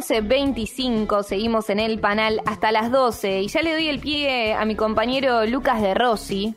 [0.00, 4.64] 11.25, seguimos en el panel hasta las 12 y ya le doy el pie a
[4.64, 6.56] mi compañero Lucas de Rossi,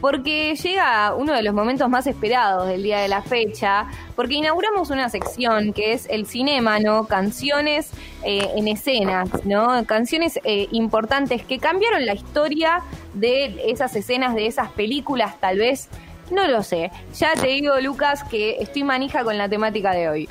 [0.00, 3.86] porque llega uno de los momentos más esperados del día de la fecha,
[4.16, 7.06] porque inauguramos una sección que es el cinema, ¿no?
[7.06, 7.92] Canciones
[8.24, 9.84] eh, en escenas, ¿no?
[9.86, 12.82] Canciones eh, importantes que cambiaron la historia
[13.12, 15.88] de esas escenas, de esas películas, tal vez.
[16.32, 16.90] No lo sé.
[17.16, 20.28] Ya te digo, Lucas, que estoy manija con la temática de hoy.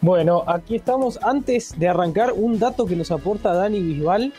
[0.00, 1.18] Bueno, aquí estamos.
[1.22, 4.32] Antes de arrancar, un dato que nos aporta Dani Bisbal.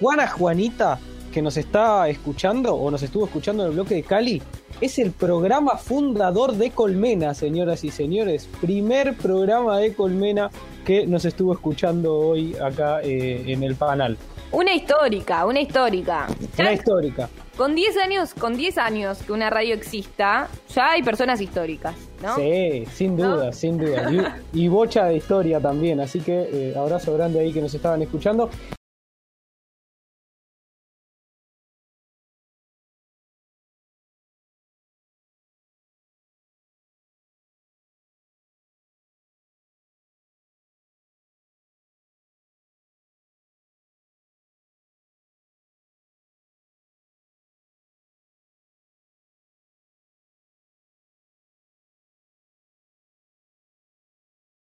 [0.00, 0.98] Juana Juanita,
[1.32, 4.42] que nos está escuchando o nos estuvo escuchando en el bloque de Cali,
[4.80, 8.48] es el programa fundador de Colmena, señoras y señores.
[8.60, 10.50] Primer programa de Colmena
[10.84, 14.16] que nos estuvo escuchando hoy acá eh, en el panel.
[14.50, 16.26] Una histórica, una histórica.
[16.58, 17.28] Una histórica.
[17.58, 22.36] Con 10 años, con 10 años que una radio exista, ya hay personas históricas, ¿no?
[22.36, 24.38] Sí, sin duda, sin duda.
[24.52, 28.48] Y, bocha de historia también, así que eh, abrazo grande ahí que nos estaban escuchando.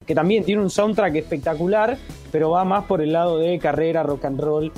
[0.06, 1.98] Que también tiene un soundtrack espectacular,
[2.32, 4.72] pero va más por el lado de carrera, rock and roll,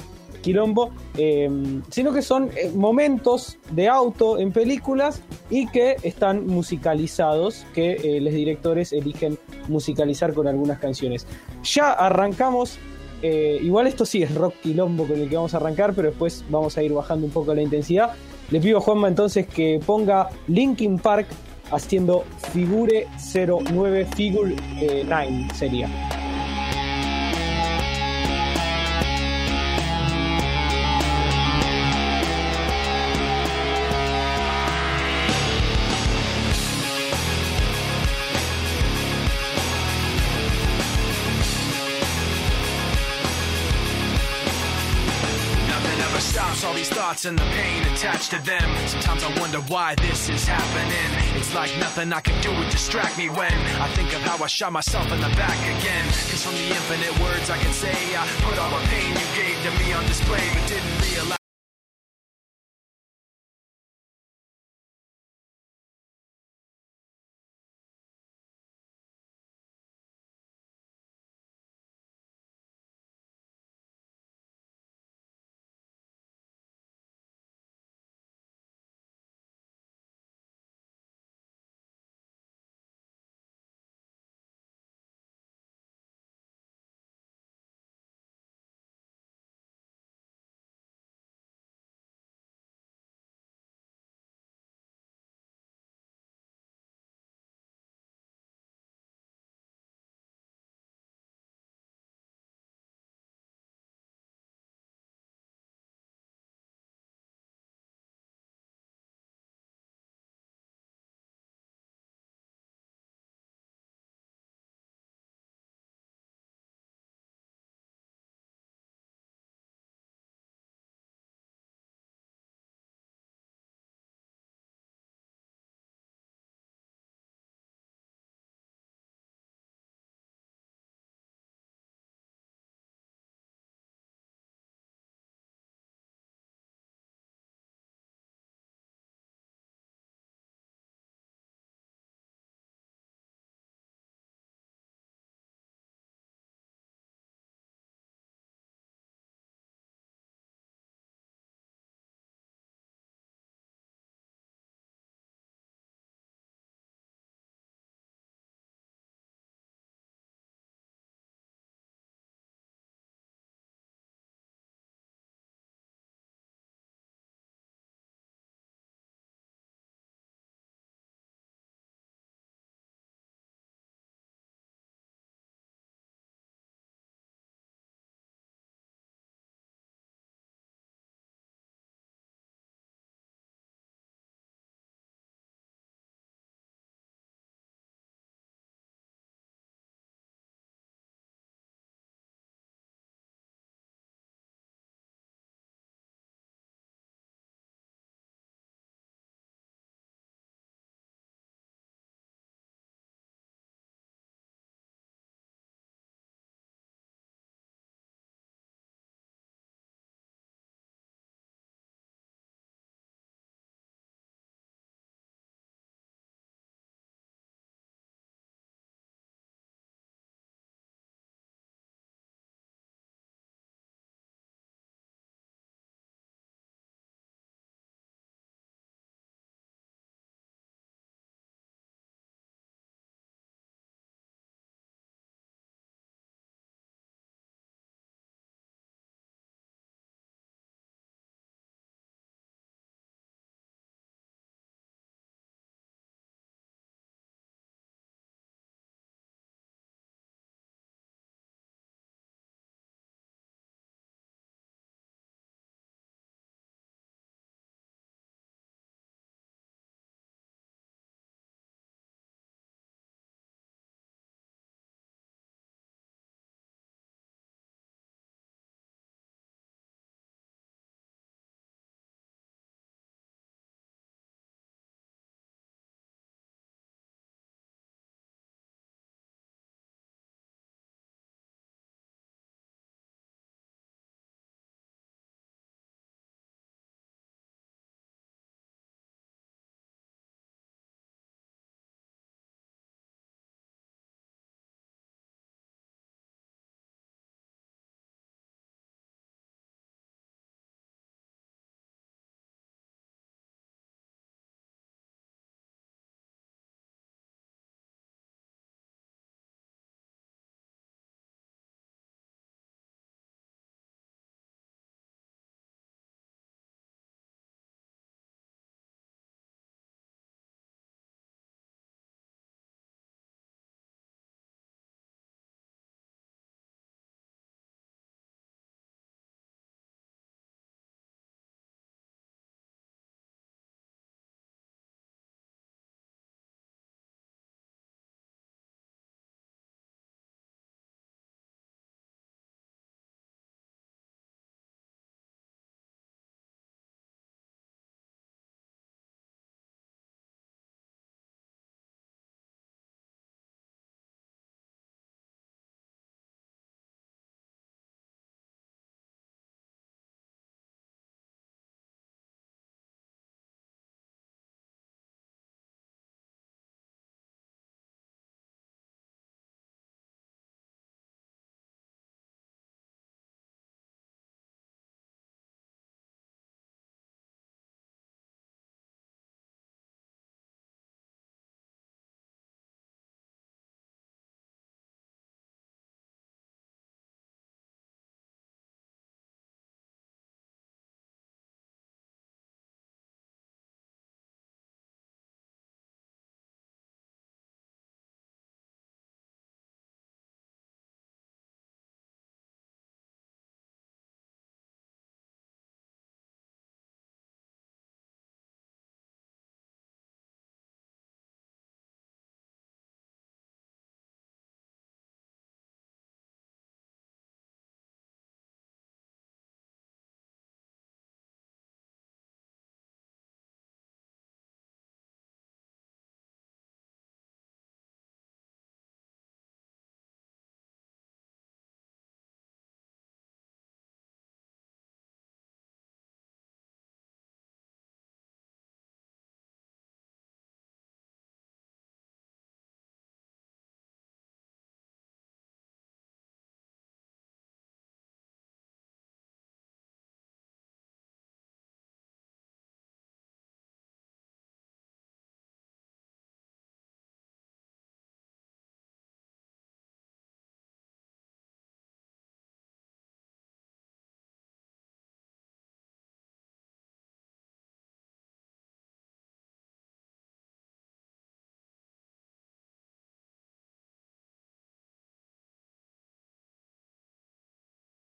[0.46, 1.50] quilombo, eh,
[1.90, 8.22] sino que son eh, momentos de auto en películas y que están musicalizados, que eh,
[8.22, 11.26] los directores eligen musicalizar con algunas canciones.
[11.64, 12.78] Ya arrancamos,
[13.24, 16.78] igual esto sí es rock quilombo con el que vamos a arrancar, pero después vamos
[16.78, 18.12] a ir bajando un poco la intensidad.
[18.52, 21.26] Le pido a Juanma entonces que ponga Linkin Park
[21.72, 24.56] haciendo Figure 09, Figure
[25.06, 25.90] 9 eh, sería.
[47.26, 48.70] And the pain attached to them.
[48.88, 51.38] Sometimes I wonder why this is happening.
[51.40, 54.48] It's like nothing I can do would distract me when I think of how I
[54.48, 56.06] shot myself in the back again.
[56.06, 59.58] Cause from the infinite words I can say, I put all the pain you gave
[59.64, 61.05] to me on display, but didn't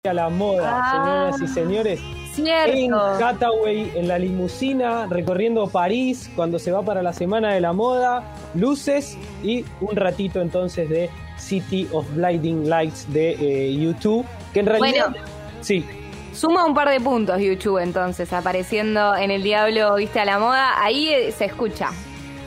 [0.08, 1.32] a la moda, Ah.
[1.34, 2.00] señoras y señores.
[2.38, 3.26] En Cierto.
[3.26, 8.24] Hathaway en la limusina, recorriendo París cuando se va para la semana de la moda,
[8.56, 14.68] luces y un ratito entonces de City of Blinding Lights de eh, YouTube, que en
[14.68, 15.10] realidad...
[15.10, 15.26] Bueno.
[15.60, 15.86] Sí,
[16.32, 20.82] Suma un par de puntos YouTube entonces, apareciendo en el Diablo, viste a la moda,
[20.82, 21.90] ahí eh, se escucha.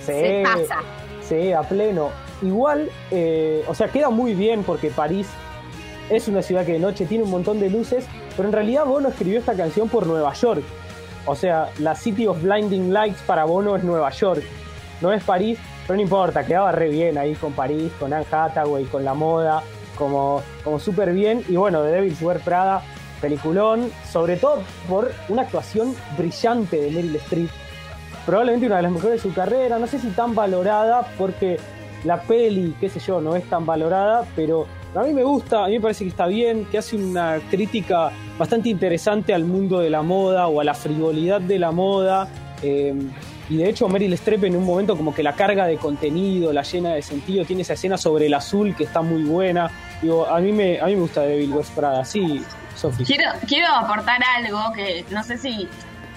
[0.01, 0.77] sí, Se pasa.
[1.21, 2.09] sí, a pleno.
[2.41, 5.29] Igual, eh, o sea, queda muy bien porque París
[6.13, 8.05] es una ciudad que de noche tiene un montón de luces,
[8.37, 10.63] pero en realidad Bono escribió esta canción por Nueva York.
[11.25, 14.43] O sea, la City of Blinding Lights para Bono es Nueva York,
[15.01, 18.85] no es París, pero no importa, quedaba re bien ahí con París, con Anne Hathaway,
[18.85, 19.63] con la moda,
[19.97, 21.45] como, como súper bien.
[21.49, 22.83] Y bueno, de Devil's Wear Prada,
[23.21, 27.51] peliculón, sobre todo por una actuación brillante de Meryl Streep.
[28.27, 31.59] Probablemente una de las mejores de su carrera, no sé si tan valorada, porque
[32.05, 35.69] la peli, qué sé yo, no es tan valorada, pero a mí me gusta, a
[35.69, 39.91] mí me parece que está bien, que hace una crítica bastante interesante al mundo de
[39.91, 42.29] la moda o a la frivolidad de la moda.
[42.63, 42.95] eh,
[43.49, 46.63] y de hecho Meryl Streep en un momento como que la carga de contenido, la
[46.63, 49.71] llena de sentido, tiene esa escena sobre el azul que está muy buena.
[50.01, 52.43] Digo, a mí me, a mí me gusta Devil West Prada, sí,
[52.75, 53.05] Sofi.
[53.05, 55.69] Quiero, quiero aportar algo que no sé si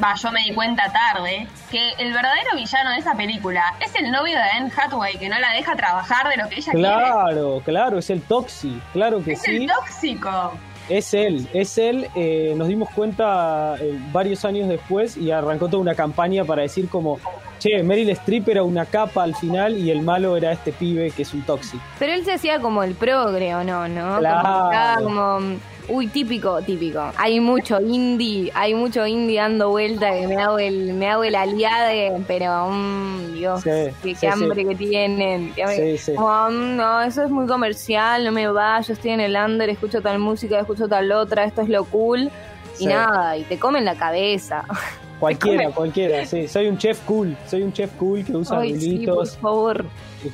[0.04, 4.12] va, yo me di cuenta tarde, que el verdadero villano de esa película es el
[4.12, 7.98] novio de Anne Hathaway, que no la deja trabajar de lo que ella Claro, claro,
[8.00, 9.36] es el Toxi, claro que quiere.
[9.36, 9.56] Es sí.
[9.56, 10.54] el tóxico.
[10.88, 12.08] Es él, es él.
[12.16, 16.90] eh, nos dimos cuenta eh, varios años después y arrancó toda una campaña para decir
[16.90, 17.20] como,
[17.58, 21.24] che, Meryl Streep era una capa al final y el malo era este pibe que
[21.24, 21.82] es un toxic.
[21.98, 23.88] Pero él se hacía como el progre, ¿o no?
[23.88, 24.20] ¿no?
[24.20, 25.04] Claro.
[25.04, 25.58] Como, como,
[25.90, 27.12] uy, típico, típico.
[27.18, 31.36] Hay mucho indie, hay mucho indie dando vuelta que me hago el, me hago el
[31.36, 33.70] aliade, pero, mm, Dios, Sí,
[34.02, 34.68] qué, sí, hambre sí.
[34.70, 35.54] que tienen.
[35.54, 39.70] qué mm, no, eso es muy comercial, no me va, yo estoy en el under,
[39.70, 42.32] escucho tal música, escucho tal otra, esto es lo cool.
[42.78, 44.66] Y nada, y te comen la cabeza.
[45.20, 45.76] Cualquiera, come.
[45.76, 46.48] cualquiera, sí.
[46.48, 49.86] Soy un chef cool, soy un chef cool que usa Ay, sí, por favor.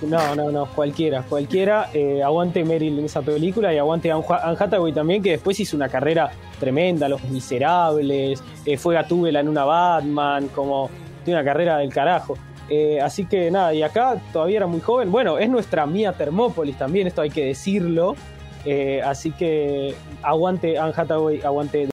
[0.08, 1.90] No, no, no, cualquiera, cualquiera.
[1.94, 5.76] eh, aguante Meryl en esa película y aguante Anne Anne Hathaway también, que después hizo
[5.76, 10.90] una carrera tremenda, Los Miserables, eh, fue Gatúbela en una Batman, como
[11.26, 12.38] tiene una carrera del carajo.
[12.70, 15.12] Eh, así que nada, y acá todavía era muy joven.
[15.12, 18.16] Bueno, es nuestra Mía Termópolis también, esto hay que decirlo.
[18.64, 21.90] Eh, así que aguante Anne Hathaway, aguante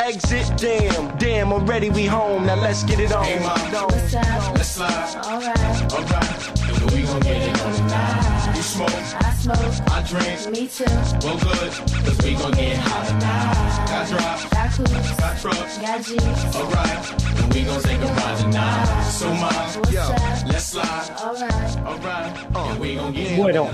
[0.00, 2.46] Exit, damn, damn, already we home.
[2.46, 3.24] Now let's get it on.
[3.24, 4.54] What's up?
[4.54, 5.16] Let's slide.
[5.24, 6.82] Alright, Alright.
[6.82, 8.25] And we gon' get it on tonight.
[8.54, 10.50] You smoke, I smoke, I drink.
[10.50, 10.84] me too.
[11.24, 11.72] Well, good.
[12.04, 13.86] Cause we gon' get hot tonight.
[13.88, 15.78] Got drop, Got coops, got trucks.
[15.78, 16.56] got G's.
[16.56, 17.40] Alright.
[17.42, 19.02] And we gon' take a ride tonight.
[19.10, 20.46] So, mom, What's up?
[20.48, 21.10] let's slide.
[21.20, 22.56] Alright, Alright.
[22.56, 23.38] And we gon' get it.
[23.38, 23.68] Bueno,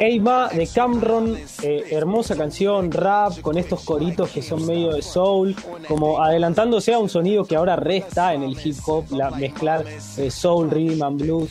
[0.00, 5.54] Eima de Cameron, eh, hermosa canción, rap, con estos coritos que son medio de soul,
[5.86, 9.84] como adelantándose a un sonido que ahora resta en el hip hop, la, mezclar
[10.16, 11.50] eh, soul, rhythm and blues,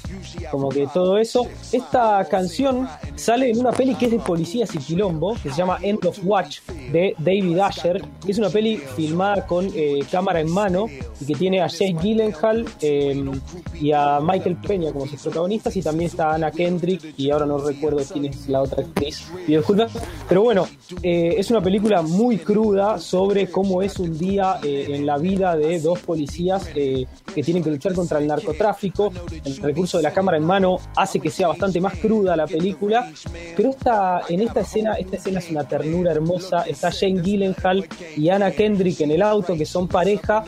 [0.52, 1.46] como que todo eso.
[1.72, 5.78] Esta canción sale en una peli que es de policías y quilombo, que se llama
[5.82, 6.60] End of Watch,
[6.92, 10.86] de David Asher, es una peli filmada con eh, cámara en mano
[11.20, 13.32] y que tiene a Jake Gyllenhaal eh,
[13.80, 17.58] y a Michael Peña como sus protagonistas y también está Anna Kendrick y ahora no
[17.58, 19.30] recuerdo quién es la otra actriz.
[20.28, 20.68] Pero bueno,
[21.04, 25.56] eh, es una película muy cruda sobre cómo es un día eh, en la vida
[25.56, 27.08] de dos policías que
[27.44, 29.12] tienen que luchar contra el narcotráfico.
[29.44, 33.10] El recurso de la cámara en mano hace que sea bastante más cruda la película,
[33.56, 36.64] pero esta, en esta escena, esta escena es una ternura hermosa.
[36.64, 40.44] Está Jane Gyllenhaal y Anna Kendrick en el auto, que son pareja.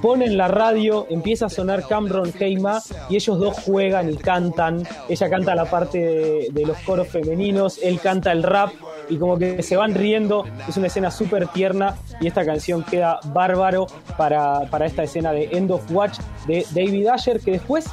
[0.00, 4.86] Ponen la radio, empieza a sonar Cameron Heima y ellos dos juegan y cantan.
[5.08, 8.72] Ella canta la parte de, los coros femeninos, él canta el rap
[9.08, 10.44] y como que se van riendo.
[10.68, 13.86] Es una escena súper tierna y esta canción queda bárbaro
[14.16, 17.86] para, para esta escena de End of Watch de David Asher, que después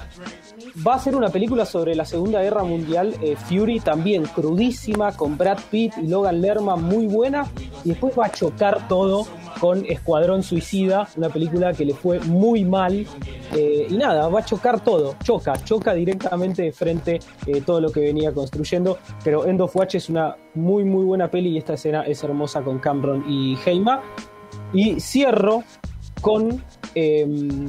[0.85, 5.37] va a ser una película sobre la Segunda Guerra Mundial, eh, Fury, también crudísima, con
[5.37, 7.47] Brad Pitt y Logan Lerman, muy buena,
[7.83, 9.27] y después va a chocar todo
[9.59, 13.05] con Escuadrón Suicida, una película que le fue muy mal,
[13.53, 17.91] eh, y nada, va a chocar todo, choca, choca directamente de frente eh, todo lo
[17.91, 21.73] que venía construyendo, pero End of Watch es una muy muy buena peli y esta
[21.73, 24.01] escena es hermosa con Cameron y Heima,
[24.73, 25.63] y cierro
[26.21, 26.63] con...
[26.95, 27.67] em,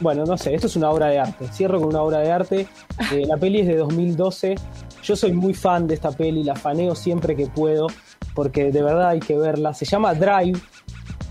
[0.00, 1.48] bueno, no sé, esto es una obra de arte.
[1.48, 2.68] Cierro con una obra de arte.
[3.12, 4.54] Eh, la peli es de 2012.
[5.02, 7.86] Yo soy muy fan de esta peli, la faneo siempre que puedo,
[8.34, 9.74] porque de verdad hay que verla.
[9.74, 10.58] Se llama Drive.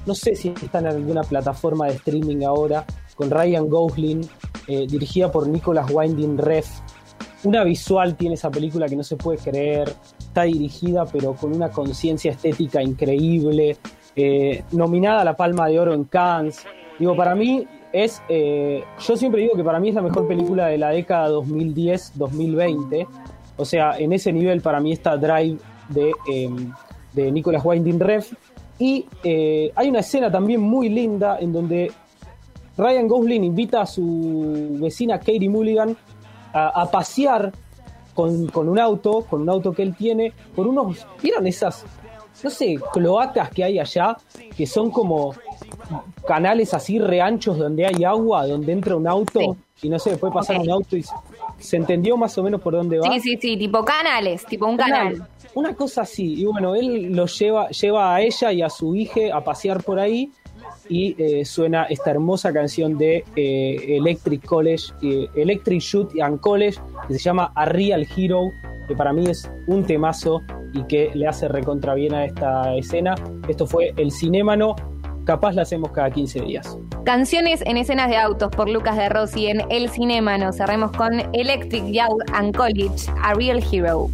[0.05, 4.21] No sé si está en alguna plataforma de streaming ahora, con Ryan Gosling,
[4.67, 6.83] eh, dirigida por Nicholas Winding Refn.
[7.45, 9.93] Una visual tiene esa película que no se puede creer.
[10.17, 13.77] Está dirigida, pero con una conciencia estética increíble.
[14.15, 16.65] Eh, nominada a la Palma de Oro en Cannes.
[16.99, 18.21] Digo, para mí es.
[18.27, 23.07] eh, yo siempre digo que para mí es la mejor película de la década 2010-2020.
[23.55, 25.57] O sea, en ese nivel para mí está Drive
[25.89, 26.49] de, eh,
[27.13, 28.35] de Nicolas Winding Refn.
[28.79, 31.91] Y eh, hay una escena también muy linda en donde
[32.75, 35.95] Ryan Gosling invita a su vecina Katie Mulligan
[36.51, 37.51] a, a pasear
[38.15, 41.05] con, con un auto, con un auto que él tiene, por unos.
[41.21, 41.85] ¿Vieron esas?
[42.43, 44.17] No sé, cloacas que hay allá,
[44.57, 45.33] que son como
[46.27, 49.39] canales así reanchos donde hay agua, donde entra un auto
[49.75, 49.87] Sí.
[49.87, 51.13] y no sé, puede pasar un auto y se,
[51.59, 53.07] se entendió más o menos por dónde va.
[53.13, 55.27] Sí, sí, sí, tipo canales, tipo un canal.
[55.55, 56.41] Una cosa así.
[56.41, 59.99] Y bueno, él lo lleva, lleva a ella y a su hija a pasear por
[59.99, 60.31] ahí
[60.89, 66.79] y eh, suena esta hermosa canción de eh, Electric College, eh, Electric Shoot and College,
[67.07, 68.49] que se llama A Real Hero,
[68.87, 70.41] que para mí es un temazo
[70.73, 73.15] y que le hace recontra bien a esta escena.
[73.47, 74.75] Esto fue El Cinémano,
[75.25, 76.77] capaz la hacemos cada 15 días.
[77.05, 80.37] Canciones en escenas de autos por Lucas de Rossi en El Cinema.
[80.37, 84.09] Nos cerremos con Electric Youth and College, A Real Hero.